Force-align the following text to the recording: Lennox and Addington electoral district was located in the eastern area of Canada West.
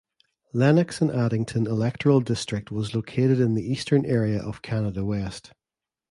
Lennox 0.51 0.99
and 0.99 1.11
Addington 1.11 1.67
electoral 1.67 2.21
district 2.21 2.71
was 2.71 2.95
located 2.95 3.39
in 3.39 3.53
the 3.53 3.61
eastern 3.71 4.03
area 4.03 4.41
of 4.41 4.63
Canada 4.63 5.05
West. 5.05 5.51